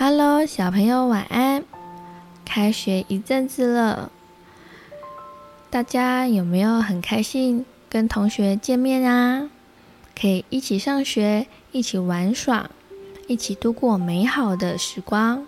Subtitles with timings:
[0.00, 1.64] Hello，小朋友晚安。
[2.44, 4.12] 开学一阵子了，
[5.70, 9.50] 大家有没有很开心跟同学见面啊？
[10.16, 12.70] 可以一起上学，一起玩耍，
[13.26, 15.44] 一起度过美好的时光。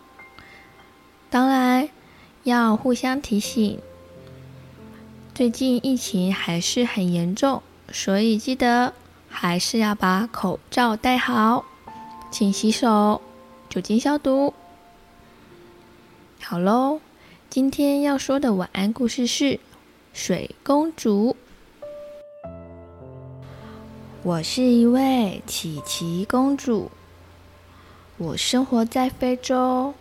[1.31, 1.89] 当然
[2.43, 3.79] 要互相提醒，
[5.33, 8.95] 最近疫情还是很严重，所以记得
[9.29, 11.65] 还是要把口罩戴好，
[12.33, 13.23] 请洗手。
[13.71, 14.53] 酒精消毒。
[16.43, 16.99] 好喽，
[17.49, 19.45] 今天要说的晚安故事是
[20.13, 21.37] 《水公主》。
[24.25, 26.91] 我是一位琪琪公主，
[28.19, 29.95] 我生活在非洲，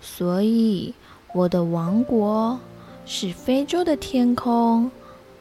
[0.00, 0.94] 所以
[1.34, 2.60] 我的王国
[3.04, 4.92] 是非洲的天空，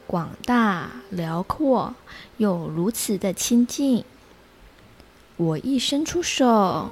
[0.07, 1.93] 广大辽阔
[2.37, 4.03] 又如此的亲近。
[5.37, 6.89] 我一伸出手。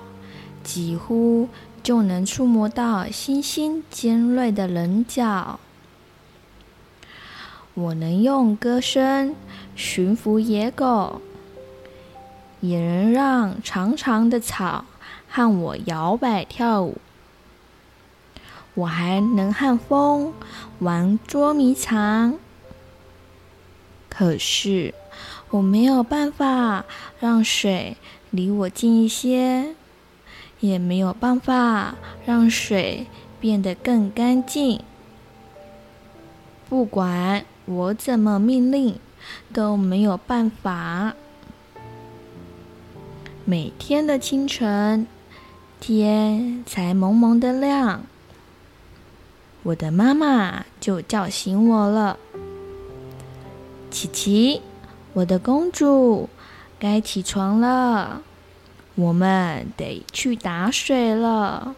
[0.69, 1.49] 几乎
[1.81, 5.59] 就能触摸到星星尖锐的棱角。
[7.73, 9.35] 我能用歌声
[9.75, 11.23] 驯服野狗，
[12.61, 14.85] 也能让长长的草
[15.27, 16.99] 和我摇摆跳舞。
[18.75, 20.31] 我还能和风
[20.77, 22.37] 玩捉迷藏。
[24.07, 24.93] 可是
[25.49, 26.85] 我没有办法
[27.19, 27.97] 让水
[28.29, 29.73] 离我近一些。
[30.59, 33.07] 也没有办法让水
[33.39, 34.81] 变得更干净。
[36.67, 38.99] 不管我怎么命令，
[39.53, 41.13] 都没有办法。
[43.45, 45.07] 每天的清晨，
[45.79, 48.03] 天才蒙蒙的亮，
[49.63, 52.19] 我的妈妈就叫醒我了。
[53.89, 54.61] 琪琪，
[55.13, 56.29] 我的公主，
[56.77, 58.21] 该起床了。
[58.99, 61.73] 我们得去打水了，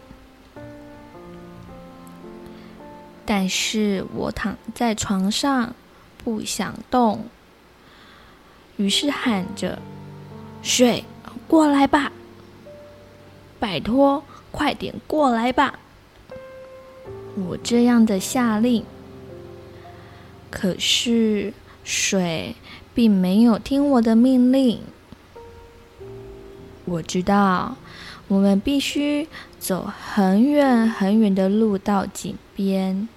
[3.24, 5.72] 但是我躺在床上
[6.24, 7.26] 不想动，
[8.76, 9.78] 于是喊着
[10.64, 11.04] ：“水，
[11.46, 12.10] 过来吧！
[13.60, 15.78] 拜托，快点过来吧！”
[17.46, 18.84] 我这样的下令，
[20.50, 22.56] 可是水
[22.92, 24.80] 并没有听我的命令。
[26.92, 27.76] 我知道，
[28.28, 29.26] 我们必须
[29.58, 33.08] 走很远很远的路到井边。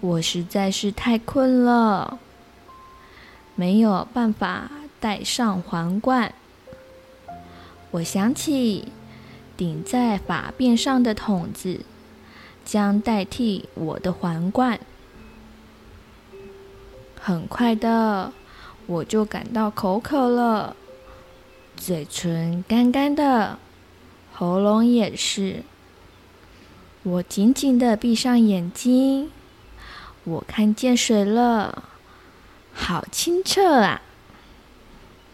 [0.00, 2.18] 我实在是太困了，
[3.54, 6.32] 没有办法戴上皇冠。
[7.90, 8.88] 我想起
[9.58, 11.80] 顶在发辫上的筒子
[12.64, 14.80] 将代替我的皇冠。
[17.20, 18.32] 很快的，
[18.86, 20.74] 我就感到口渴了。
[21.76, 23.58] 嘴唇干干的，
[24.32, 25.62] 喉咙也是。
[27.02, 29.30] 我紧紧的闭上眼睛，
[30.24, 31.84] 我看见水了，
[32.72, 34.00] 好清澈啊！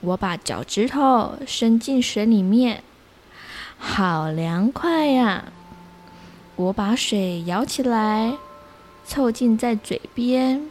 [0.00, 2.82] 我把脚趾头伸进水里面，
[3.78, 5.52] 好凉快呀！
[6.56, 8.36] 我把水舀起来，
[9.04, 10.68] 凑近在嘴边。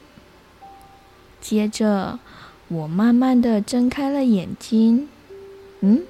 [1.39, 2.19] 接着，
[2.67, 5.07] 我慢慢的睁开了眼睛。
[5.81, 6.03] 嗯，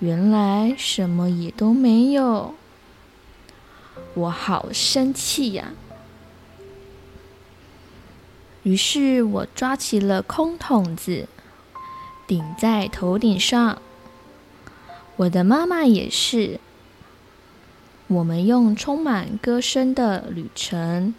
[0.00, 2.54] 原来什么也都没有。
[4.14, 5.72] 我好生气呀！
[8.64, 11.28] 于是我抓起了空桶子，
[12.26, 13.80] 顶在头顶上。
[15.16, 16.60] 我的妈妈也是。
[18.06, 21.14] 我们用充满歌声的旅程，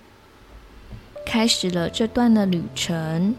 [1.25, 3.35] 开始了这段的旅程。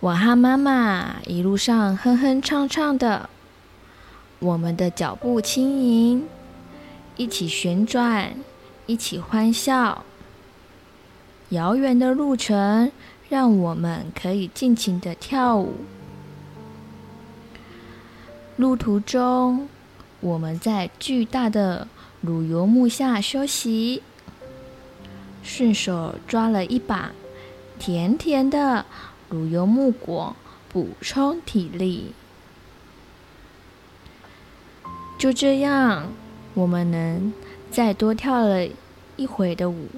[0.00, 3.28] 我和妈妈一路上哼哼唱唱的，
[4.38, 6.24] 我们的脚步轻盈，
[7.16, 8.32] 一起旋转，
[8.86, 10.04] 一起欢笑。
[11.48, 12.92] 遥远的路程
[13.28, 15.74] 让我们可以尽情的跳舞。
[18.56, 19.68] 路途中，
[20.20, 21.88] 我们在巨大的
[22.20, 24.04] 乳油木下休息，
[25.42, 27.10] 顺手抓了一把
[27.80, 28.86] 甜甜的。
[29.28, 30.34] 乳油木果
[30.72, 32.14] 补充体力，
[35.18, 36.12] 就这样，
[36.54, 37.32] 我们能
[37.70, 38.66] 再多跳了
[39.16, 39.88] 一会的舞。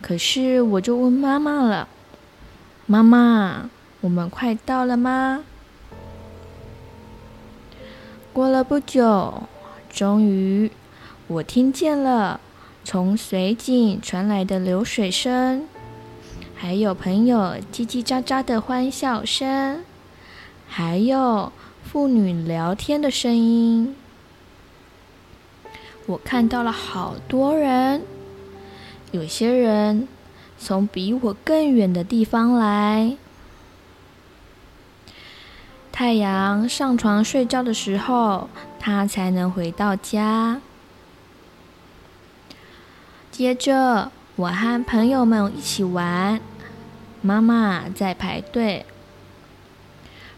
[0.00, 1.88] 可是，我就问妈妈了
[2.86, 3.68] ：“妈妈，
[4.00, 5.44] 我们快到了吗？”
[8.32, 9.42] 过了不久，
[9.92, 10.70] 终于，
[11.26, 12.40] 我听见了
[12.84, 15.66] 从水井传来的流水声。
[16.62, 19.82] 还有朋友叽叽喳喳的欢笑声，
[20.68, 21.50] 还有
[21.82, 23.96] 妇女聊天的声音。
[26.04, 28.02] 我看到了好多人，
[29.10, 30.06] 有些人
[30.58, 33.16] 从比我更远的地方来。
[35.90, 40.60] 太阳上床睡觉的时候，他才能回到家。
[43.30, 46.38] 接着，我和朋友们一起玩，
[47.22, 48.86] 妈妈在排队，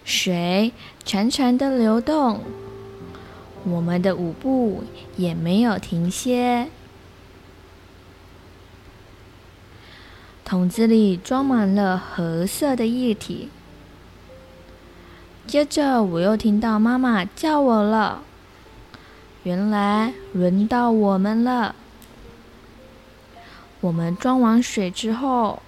[0.04, 0.72] 水
[1.04, 2.40] 潺潺的流动，
[3.64, 4.84] 我们的舞步
[5.16, 6.68] 也没有停歇。
[10.44, 13.48] 桶子里装满了褐色的液体。
[15.46, 18.22] 接着，我又听到妈妈叫我了。
[19.44, 21.74] 原来轮到我们了。
[23.80, 25.62] 我们装完水之后，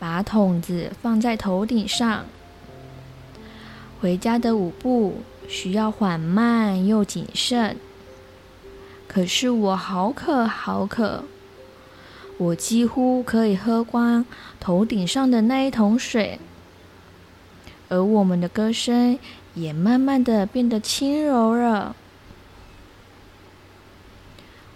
[0.00, 2.24] 把桶子放在头顶上。
[4.00, 7.76] 回家的舞步需要缓慢又谨慎。
[9.06, 11.24] 可是我好渴，好渴，
[12.38, 14.24] 我几乎可以喝光
[14.58, 16.40] 头顶上的那一桶水。
[17.88, 19.18] 而我们的歌声
[19.54, 21.94] 也慢慢的变得轻柔了。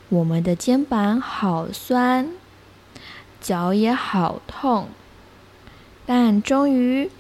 [0.09, 2.29] 我们的肩膀好酸，
[3.41, 4.89] 脚也好痛，
[6.07, 7.11] 但终于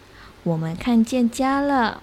[0.43, 2.03] 我们看见家了。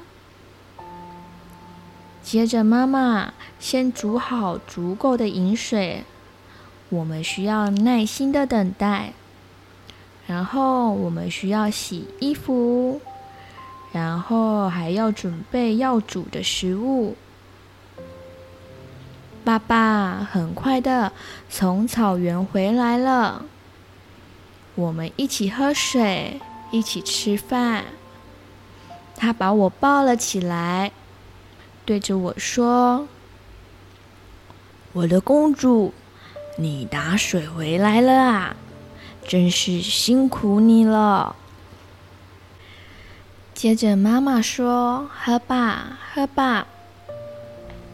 [2.24, 6.04] 接着，妈妈先煮好足够的饮水，
[6.90, 9.14] 我们需要耐心的等待。
[10.28, 13.02] 然后，我们需要洗衣服。
[13.94, 17.18] 然后还要准备要煮的食物。
[19.44, 21.12] 爸爸很快的
[21.50, 23.44] 从草原回来了，
[24.76, 26.40] 我们一起喝水，
[26.72, 27.86] 一起吃饭。
[29.16, 30.92] 他把我抱了起来，
[31.86, 33.08] 对着我说
[34.94, 35.94] ：“我的公主，
[36.58, 38.56] 你打水回来了啊，
[39.28, 41.36] 真是辛苦你了。”
[43.54, 46.66] 接着，妈妈说：“喝吧，喝吧。”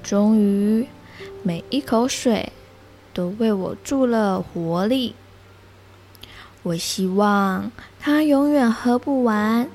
[0.01, 0.87] 终于，
[1.43, 2.53] 每一口水
[3.13, 5.13] 都为我注了活力。
[6.67, 9.69] 我希望它永远喝不完，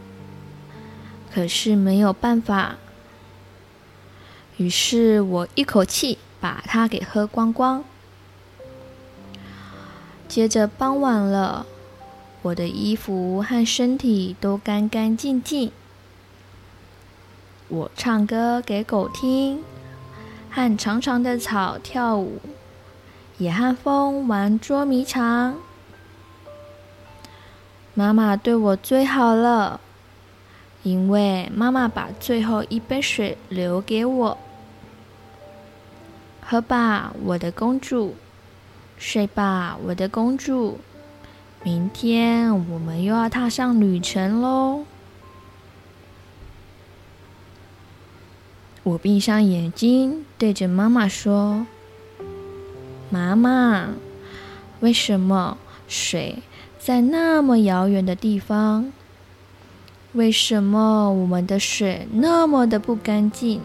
[1.32, 2.76] 可是没有办法。
[4.58, 7.82] 于是我一口气把它给喝光光。
[10.28, 11.64] 接着，傍晚了，
[12.42, 15.72] 我的衣服和身体都干干净净。
[17.68, 19.64] 我唱歌给狗听，
[20.50, 22.38] 和长长的草跳舞，
[23.38, 25.56] 也和风玩捉迷藏。
[27.94, 29.80] 妈妈对我最好了，
[30.82, 34.38] 因为妈妈把最后一杯水留给我。
[36.40, 38.14] 喝吧，我的公主；
[38.98, 40.80] 睡吧，我的公主。
[41.62, 44.84] 明天我们又要踏上旅程喽。
[48.82, 51.66] 我闭上眼睛，对着妈妈说
[53.10, 53.90] ：“妈妈，
[54.80, 55.56] 为什么
[55.86, 56.42] 水
[56.84, 58.92] 在那么遥远的地方？
[60.14, 63.60] 为什么我们的水那么的不干净？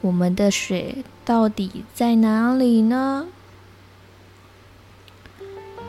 [0.00, 3.26] 我们的水到底在哪里呢？”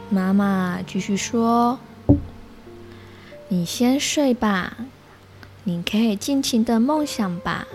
[0.10, 1.78] 妈妈继续说
[3.50, 4.78] ：“你先睡吧。”
[5.68, 7.68] 你可以尽情的梦想吧，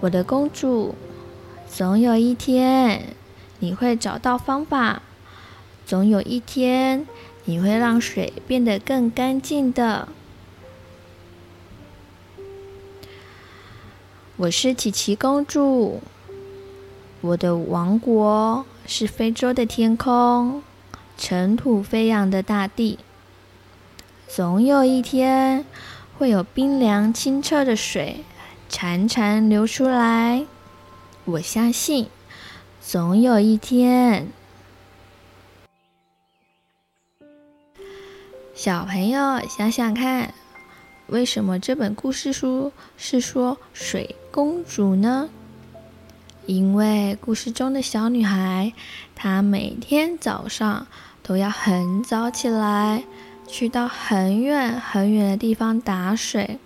[0.00, 0.94] 我的公主。
[1.68, 3.14] 总有一天，
[3.60, 5.02] 你会找到方法。
[5.92, 7.06] 总有一天，
[7.44, 10.08] 你会让水变得更干净的。
[14.38, 16.00] 我是琪琪公主，
[17.20, 20.62] 我的王国是非洲的天空，
[21.18, 22.98] 尘土飞扬的大地。
[24.26, 25.66] 总有一天。
[26.16, 28.24] 会有冰凉清澈的水
[28.70, 30.46] 潺潺流出来，
[31.26, 32.06] 我相信，
[32.80, 34.28] 总有一天。
[38.62, 40.32] 小朋友想想看，
[41.08, 45.28] 为什么这本故事书是说水公主呢？
[46.46, 48.72] 因为故事中的小女孩，
[49.16, 50.86] 她每天早上
[51.24, 53.02] 都要很早起来。
[53.48, 56.60] 去到很远很远的地方打水，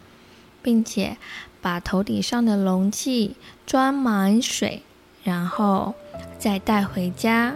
[0.62, 1.16] 并且
[1.62, 4.82] 把头顶上的容器装满水，
[5.24, 5.94] 然后
[6.38, 7.54] 再带回家，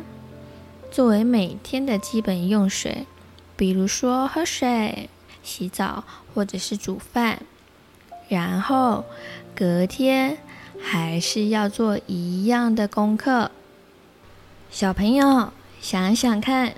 [0.90, 3.04] 作为每天的基本用水，
[3.60, 5.10] 比如说喝水、
[5.42, 6.02] 洗澡
[6.32, 7.42] 或者是煮饭。
[8.26, 9.04] 然后
[9.54, 10.38] 隔天
[10.80, 13.50] 还是要做一样的功课。
[14.70, 16.72] 小朋友，想想看，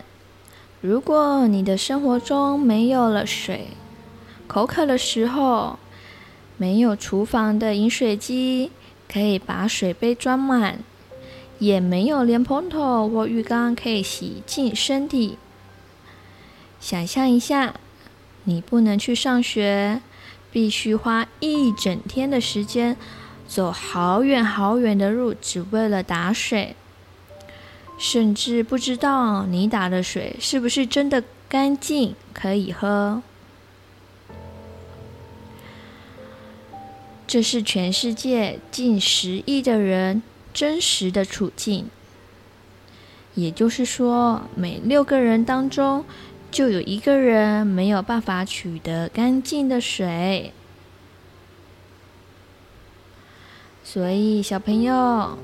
[0.80, 3.68] 如果你的生活中没有了水，
[4.48, 5.78] 口渴的时候，
[6.56, 8.72] 没有厨房的饮水机
[9.08, 10.80] 可以把水杯装满，
[11.60, 15.38] 也没有莲蓬头或浴缸可以洗净身体。
[16.82, 17.74] 想象一下，
[18.42, 20.00] 你不能去上学，
[20.50, 22.96] 必须花一整天的时间
[23.46, 26.74] 走好远好远的路，只为了打水。
[27.96, 33.22] 甚至不知道你打的水是不是真的干净，可以喝。
[37.28, 40.20] 这是全世界近十亿的人
[40.52, 41.88] 真实的处境。
[43.34, 46.04] 也就是说，每六个人当中
[46.52, 50.52] 就有一个人没有办法取得干净的水。
[53.82, 55.36] 所以，小朋友。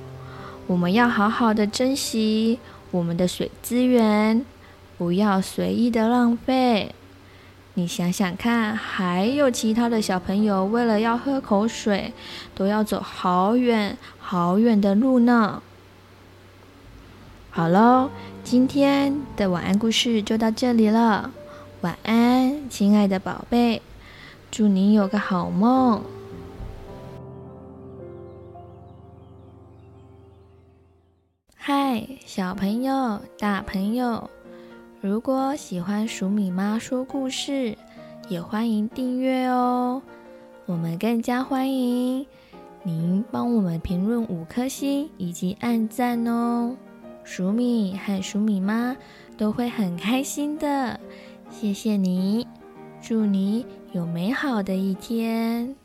[0.68, 2.58] 我们要好好的珍惜
[2.90, 4.44] 我们的水资源，
[4.98, 6.94] 不要随意的浪费。
[7.72, 12.12] 你想想看，还有其他的小朋友为了要喝口水，
[12.54, 15.62] 都要走好远好远的路呢。
[17.50, 18.10] 好喽，
[18.44, 21.32] 今天的晚安故事就到这里了。
[21.80, 23.82] 晚安，亲爱的宝贝，
[24.50, 26.02] 祝你有个好梦。
[31.56, 34.30] 嗨，小朋友、大朋友，
[35.00, 37.76] 如果喜欢鼠米妈说故事，
[38.28, 40.00] 也欢迎订阅哦。
[40.66, 42.24] 我们更加欢迎
[42.82, 46.76] 您帮我们评论五颗星以及按赞哦。
[47.30, 48.96] 鼠米和鼠米妈
[49.36, 50.98] 都会很开心的。
[51.50, 52.48] 谢谢你，
[53.02, 55.76] 祝你有美好的一天。